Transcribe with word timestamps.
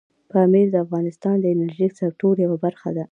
پامیر 0.31 0.67
د 0.71 0.75
افغانستان 0.85 1.35
د 1.39 1.45
انرژۍ 1.53 1.89
سکتور 1.99 2.33
یوه 2.45 2.57
برخه 2.65 2.89
ده. 2.97 3.05